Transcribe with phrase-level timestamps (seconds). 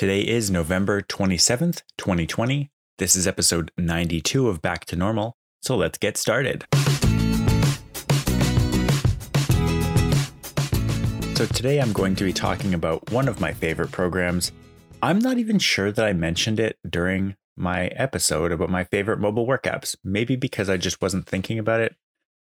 [0.00, 2.70] Today is November 27th, 2020.
[2.96, 5.36] This is episode 92 of Back to Normal.
[5.60, 6.64] So let's get started.
[11.36, 14.52] So, today I'm going to be talking about one of my favorite programs.
[15.02, 19.44] I'm not even sure that I mentioned it during my episode about my favorite mobile
[19.44, 19.96] work apps.
[20.02, 21.94] Maybe because I just wasn't thinking about it.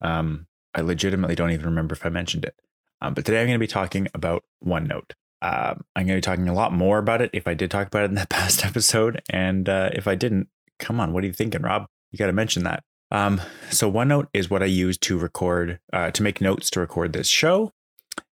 [0.00, 2.54] Um, I legitimately don't even remember if I mentioned it.
[3.02, 5.14] Um, but today I'm going to be talking about OneNote.
[5.42, 7.86] Uh, I'm going to be talking a lot more about it if I did talk
[7.86, 9.22] about it in that past episode.
[9.30, 11.86] And uh, if I didn't, come on, what are you thinking, Rob?
[12.10, 12.82] You got to mention that.
[13.12, 17.12] Um, so OneNote is what I use to record, uh, to make notes to record
[17.12, 17.72] this show.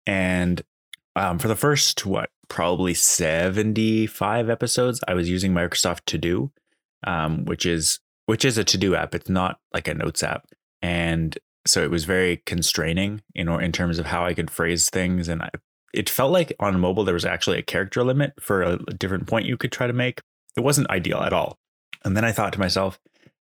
[0.05, 0.62] And
[1.16, 6.52] um, for the first, what, probably 75 episodes, I was using Microsoft To Do,
[7.06, 9.14] um, which is which is a to do app.
[9.14, 10.48] It's not like a notes app.
[10.81, 14.90] And so it was very constraining, you know, in terms of how I could phrase
[14.90, 15.28] things.
[15.28, 15.50] And I,
[15.94, 19.46] it felt like on mobile there was actually a character limit for a, different point
[19.46, 20.22] you could try to make.
[20.58, 21.58] It wasn't ideal at all.
[22.04, 23.00] And then I thought to myself,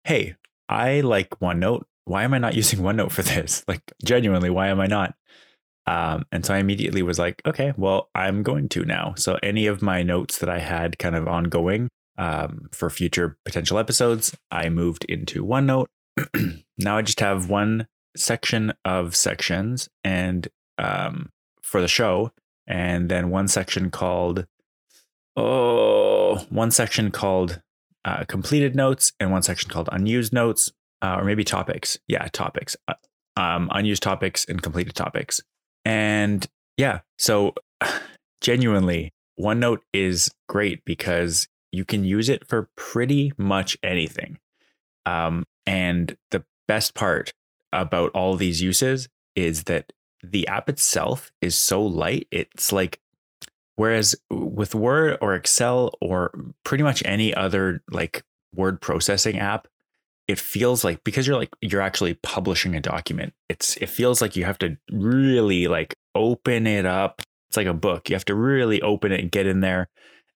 [0.05, 0.35] hey,
[0.67, 1.83] I like OneNote.
[2.05, 3.63] Why am I not using OneNote for this?
[3.67, 5.15] Like, genuinely, why am I not?
[5.85, 9.15] Um, and so I immediately was like, okay, well, I'm going to now.
[9.17, 13.79] So any of my notes that I had kind of ongoing um, for future potential
[13.79, 15.87] episodes, I moved into OneNote.
[16.77, 20.47] now I just have one section of sections and
[20.77, 21.29] um,
[21.69, 22.31] for the show,
[22.67, 24.45] and then one section called
[25.37, 27.61] oh, one section called
[28.05, 31.97] uh, completed notes, and one section called unused notes, uh, or maybe topics.
[32.07, 32.93] Yeah, topics, uh,
[33.37, 35.41] um, unused topics, and completed topics.
[35.85, 36.45] And
[36.77, 37.53] yeah, so
[38.41, 44.39] genuinely, OneNote is great because you can use it for pretty much anything.
[45.05, 47.33] Um, and the best part
[47.71, 52.27] about all these uses is that the app itself is so light.
[52.31, 52.99] It's like,
[53.75, 56.31] whereas with Word or Excel or
[56.63, 58.23] pretty much any other like
[58.55, 59.67] word processing app,
[60.29, 64.35] it feels like because you're like you're actually publishing a document it's it feels like
[64.35, 68.35] you have to really like open it up it's like a book you have to
[68.35, 69.89] really open it and get in there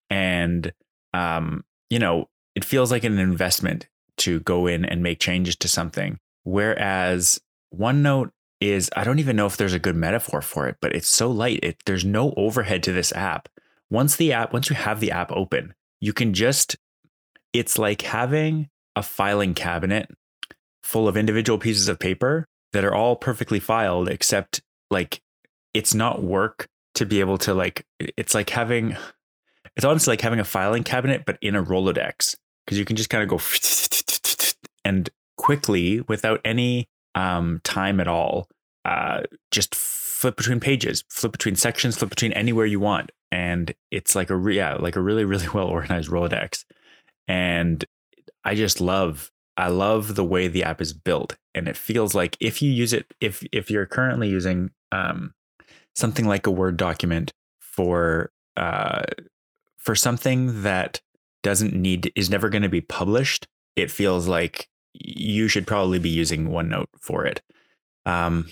[0.10, 0.74] and
[1.14, 5.68] um you know it feels like an investment to go in and make changes to
[5.68, 7.40] something whereas
[7.74, 8.32] OneNote
[8.64, 11.30] is I don't even know if there's a good metaphor for it, but it's so
[11.30, 11.60] light.
[11.64, 13.50] It, there's no overhead to this app.
[13.90, 16.76] Once the app, once you have the app open, you can just
[17.54, 20.10] it's like having a filing cabinet
[20.82, 25.22] full of individual pieces of paper that are all perfectly filed except like
[25.74, 28.96] it's not work to be able to like it's like having
[29.76, 32.36] it's honestly like having a filing cabinet but in a Rolodex
[32.66, 33.40] because you can just kind of go
[34.86, 38.48] and quickly without any um, time at all.
[38.86, 44.16] Uh, just flip between pages, flip between sections, flip between anywhere you want, and it's
[44.16, 46.66] like a re- yeah, like a really really well organized Rolodex.
[47.28, 47.84] And
[48.44, 52.36] I just love I love the way the app is built, and it feels like
[52.40, 55.34] if you use it, if if you're currently using um,
[55.96, 59.04] something like a Word document for uh,
[59.78, 61.02] for something that
[61.44, 66.10] doesn't need is never going to be published, it feels like you should probably be
[66.10, 67.42] using OneNote for it.
[68.06, 68.50] Um,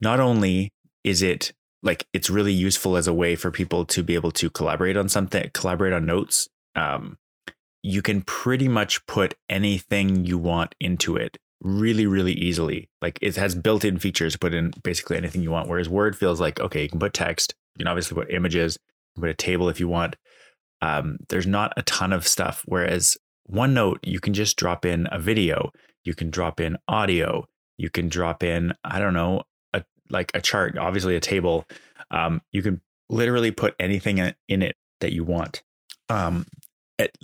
[0.00, 0.72] not only
[1.04, 4.50] is it like it's really useful as a way for people to be able to
[4.50, 6.48] collaborate on something, collaborate on notes.
[6.76, 7.16] Um,
[7.82, 12.88] you can pretty much put anything you want into it really, really easily.
[13.00, 15.68] Like it has built in features, to put in basically anything you want.
[15.68, 18.78] Whereas Word feels like, okay, you can put text, you can obviously put images,
[19.18, 20.16] put a table if you want.
[20.82, 22.62] Um, there's not a ton of stuff.
[22.66, 23.16] Whereas
[23.50, 25.72] OneNote, you can just drop in a video,
[26.04, 27.46] you can drop in audio,
[27.78, 29.42] you can drop in, I don't know,
[29.74, 31.66] a, like a chart, obviously a table.
[32.10, 34.18] Um, you can literally put anything
[34.48, 35.62] in it that you want.
[36.08, 36.46] Um,
[36.98, 37.16] it,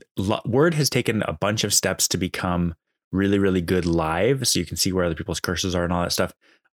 [0.46, 2.74] Word has taken a bunch of steps to become
[3.12, 4.48] really, really good live.
[4.48, 6.32] So you can see where other people's cursors are and all that stuff.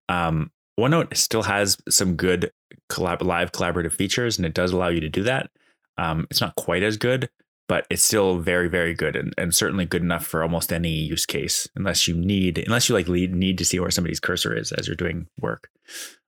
[0.09, 2.53] Um, OneNote still has some good
[2.91, 5.51] collab- live collaborative features, and it does allow you to do that.
[5.99, 7.29] Um, it's not quite as good,
[7.73, 11.25] but it's still very very good and, and certainly good enough for almost any use
[11.25, 14.87] case unless you need unless you like need to see where somebody's cursor is as
[14.87, 15.71] you're doing work.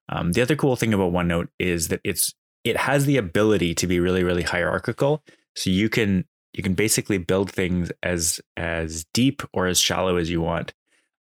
[0.08, 2.32] Um, the other cool thing about onenote is that it's
[2.64, 5.23] it has the ability to be really really hierarchical.
[5.55, 6.25] So you can
[6.55, 10.73] you can basically build things as as deep or as shallow as you want.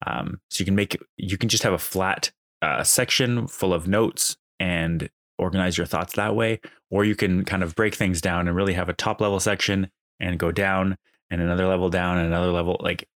[0.07, 2.31] Um, so you can make you can just have a flat
[2.63, 7.65] uh, section full of notes and organize your thoughts that way or you can kind
[7.65, 9.91] of break things down and really have a top level section
[10.25, 10.97] and go down
[11.31, 13.09] and another level down and another level like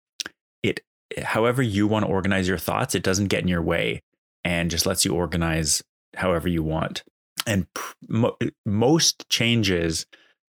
[0.63, 0.81] it
[1.23, 4.01] however you want to organize your thoughts it doesn't get in your way
[4.43, 5.83] and just lets you organize
[6.15, 7.03] however you want
[7.45, 10.05] and pr- mo- most changes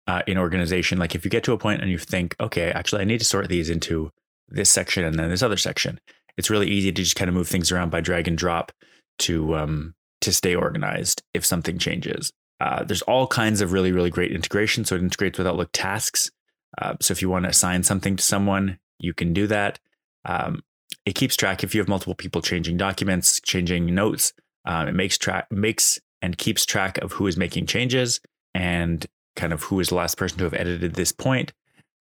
[0.08, 0.98] uh, in organization.
[0.98, 3.26] Like if you get to a point and you think, okay, actually, I need to
[3.26, 4.12] sort these into
[4.50, 6.00] this section and then this other section.
[6.38, 8.72] It's really easy to just kind of move things around by drag and drop
[9.20, 12.32] to um, to stay organized if something changes.
[12.60, 14.86] Uh, there's all kinds of really really great integration.
[14.86, 16.30] So it integrates with Outlook tasks.
[16.80, 19.80] Uh, so if you want to assign something to someone, you can do that.
[20.26, 20.64] Um,
[21.06, 24.34] it keeps track if you have multiple people changing documents, changing notes.
[24.66, 28.20] Um, it makes track makes and keeps track of who is making changes
[28.54, 31.54] and kind of who is the last person to have edited this point.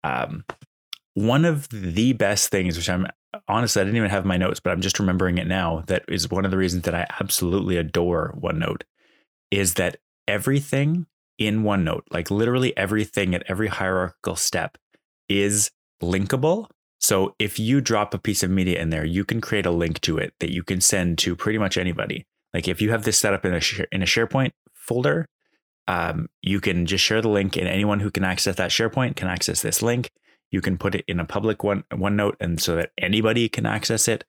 [0.03, 0.45] Um,
[1.13, 3.07] one of the best things, which I'm
[3.47, 6.31] honestly, I didn't even have my notes, but I'm just remembering it now, that is
[6.31, 8.83] one of the reasons that I absolutely adore OneNote,
[9.51, 9.97] is that
[10.27, 11.05] everything
[11.37, 14.77] in OneNote, like literally everything at every hierarchical step,
[15.29, 16.67] is linkable.
[16.99, 20.01] So if you drop a piece of media in there, you can create a link
[20.01, 22.25] to it that you can send to pretty much anybody.
[22.53, 23.61] Like if you have this set up in a
[23.91, 25.27] in a SharePoint folder,
[25.87, 29.27] um, you can just share the link, and anyone who can access that SharePoint can
[29.27, 30.11] access this link.
[30.49, 34.07] You can put it in a public one OneNote, and so that anybody can access
[34.07, 34.23] it.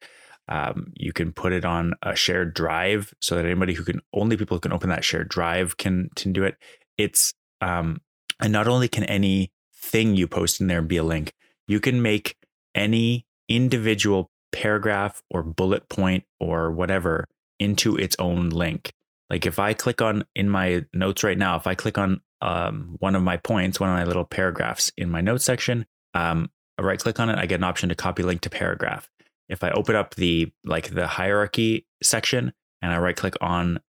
[0.49, 4.37] Um, you can put it on a shared drive so that anybody who can only
[4.37, 6.57] people who can open that shared drive can can do it.
[6.99, 8.01] It's um,
[8.41, 11.33] and not only can any thing you post in there be a link,
[11.67, 12.37] you can make
[12.75, 17.27] any individual paragraph or bullet point or whatever
[17.59, 18.93] into its own link.
[19.31, 22.97] Like if I click on in my notes right now, if I click on um,
[22.99, 26.83] one of my points, one of my little paragraphs in my notes section, um, I
[26.83, 29.09] right click on it, I get an option to copy link to paragraph.
[29.49, 33.81] If I open up the like the hierarchy section and I right click on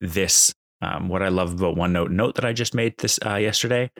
[0.00, 3.90] this, um, what I love about OneNote note that I just made this uh, yesterday,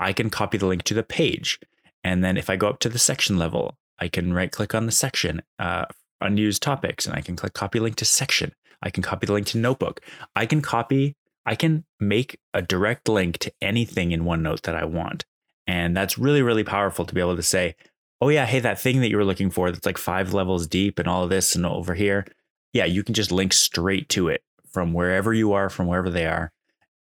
[0.00, 1.60] I can copy the link to the page.
[2.02, 4.86] And then if I go up to the section level, I can right click on
[4.86, 5.86] the section, uh,
[6.20, 8.52] unused topics, and I can click copy link to section.
[8.82, 10.00] I can copy the link to notebook.
[10.34, 11.16] I can copy,
[11.46, 15.24] I can make a direct link to anything in OneNote that I want.
[15.66, 17.76] And that's really, really powerful to be able to say,
[18.20, 20.98] oh, yeah, hey, that thing that you were looking for that's like five levels deep
[20.98, 22.26] and all of this and over here.
[22.72, 24.42] Yeah, you can just link straight to it
[24.74, 26.50] from wherever you are, from wherever they are.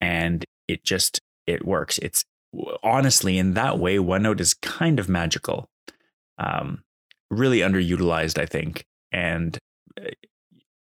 [0.01, 1.99] And it just, it works.
[1.99, 2.25] It's
[2.83, 5.69] honestly, in that way, OneNote is kind of magical.
[6.39, 6.85] Um,
[7.29, 8.85] really underutilized, I think.
[9.11, 9.59] And
[10.01, 10.11] uh,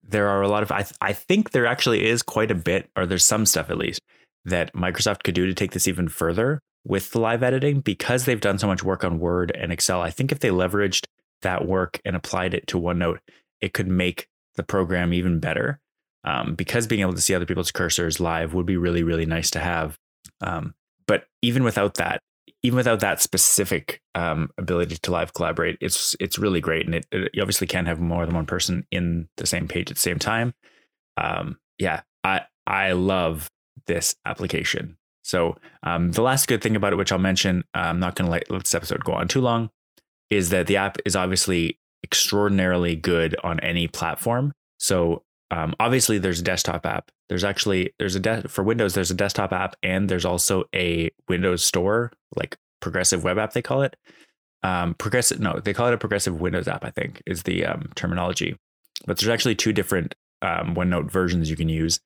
[0.02, 2.90] there are a lot of, I, th- I think there actually is quite a bit,
[2.94, 4.00] or there's some stuff at least,
[4.44, 8.40] that Microsoft could do to take this even further with the live editing because they've
[8.40, 10.02] done so much work on Word and Excel.
[10.02, 11.06] I think if they leveraged
[11.42, 13.18] that work and applied it to OneNote,
[13.60, 15.80] it could make the program even better.
[16.26, 19.48] Um, because being able to see other people's cursors live would be really, really nice
[19.52, 19.96] to have.
[20.40, 20.74] Um,
[21.06, 22.20] but even without that,
[22.62, 27.06] even without that specific um, ability to live collaborate, it's it's really great, and it,
[27.12, 30.00] it, you obviously can have more than one person in the same page at the
[30.00, 30.52] same time.
[31.16, 33.48] Um, yeah, I I love
[33.86, 34.96] this application.
[35.22, 38.32] So um, the last good thing about it, which I'll mention, I'm not going to
[38.32, 39.70] let this episode go on too long,
[40.30, 44.52] is that the app is obviously extraordinarily good on any platform.
[44.78, 47.10] So um, obviously there's a desktop app.
[47.28, 51.10] There's actually there's a de- for Windows there's a desktop app and there's also a
[51.28, 53.96] Windows Store like progressive web app they call it.
[54.62, 57.90] Um, progressive no they call it a progressive Windows app I think is the um,
[57.94, 58.56] terminology.
[59.06, 62.00] But there's actually two different um, OneNote versions you can use.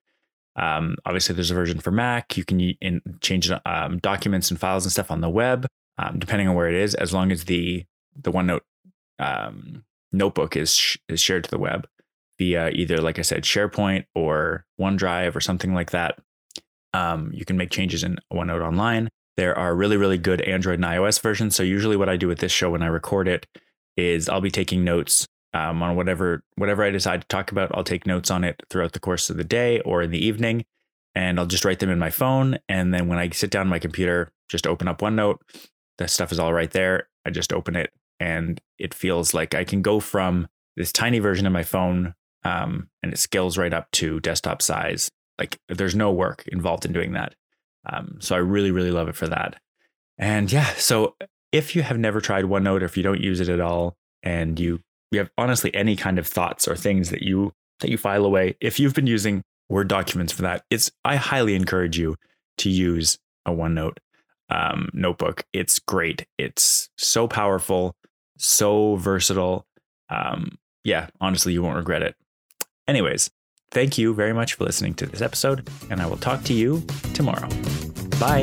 [0.57, 2.37] Um, obviously, there's a version for Mac.
[2.37, 5.67] You can in, change um, documents and files and stuff on the web,
[6.19, 7.87] depending on where it is, as long as the
[8.20, 8.61] the OneNote
[10.13, 11.87] notebook is sh- is shared to the web
[12.41, 16.19] via either, like I said, SharePoint or OneDrive or something like that.
[16.94, 19.11] Um, you can make changes in OneNote online.
[19.37, 21.55] There are really, really good Android and iOS versions.
[21.55, 23.47] So usually, what I do with this show when I record it
[23.94, 27.70] is I'll be taking notes um, on whatever whatever I decide to talk about.
[27.75, 30.65] I'll take notes on it throughout the course of the day or in the evening,
[31.15, 32.59] and I'll just write them in my phone.
[32.70, 35.37] And then when I sit down my computer, just open up OneNote.
[35.99, 37.09] The stuff is all right there.
[37.27, 41.47] I just open it, and it feels like I can go from this tiny version
[41.47, 45.11] of my phone, um, and it scales right up to desktop size.
[45.39, 47.35] Like there's no work involved in doing that.
[47.91, 49.56] Um, so I really, really love it for that.
[50.19, 51.17] And yeah, so
[51.53, 54.61] if you have never tried OneNote, or if you don't use it at all, and
[54.61, 54.81] you
[55.11, 58.56] you have honestly any kind of thoughts or things that you that you file away,
[58.61, 62.17] if you've been using Word documents for that, it's I highly encourage you
[62.59, 63.99] to use a OneNote
[64.51, 65.44] um, notebook.
[65.53, 66.27] It's great.
[66.39, 67.97] It's so powerful,
[68.37, 69.67] so versatile.
[70.11, 72.17] Um, yeah, honestly, you won't regret it.
[72.91, 73.31] Anyways,
[73.70, 76.82] thank you very much for listening to this episode, and I will talk to you
[77.15, 77.49] tomorrow.
[78.19, 78.43] Bye.